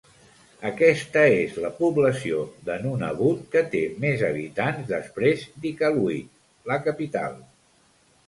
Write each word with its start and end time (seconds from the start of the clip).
Aquesta 0.67 1.23
és 1.39 1.57
la 1.65 1.69
població 1.81 2.39
de 2.69 2.77
Nunavut 2.85 3.43
que 3.55 3.61
té 3.75 3.83
més 4.05 4.23
habitants 4.29 4.89
després 4.93 5.43
d'Iqaluit, 5.65 6.31
la 6.73 6.79
capital. 6.89 7.37